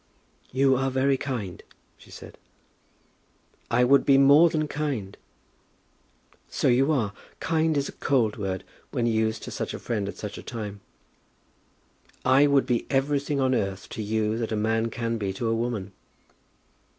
[0.51, 1.61] "You are very kind,"
[1.95, 2.39] she said.
[3.69, 5.15] "I would be more than kind."
[6.49, 7.13] "So you are.
[7.39, 10.81] Kind is a cold word when used to such a friend at such a time."
[12.25, 15.53] "I would be everything on earth to you that a man can be to a
[15.55, 15.91] woman."